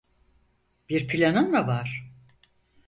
[0.89, 2.11] Bir planın mı var?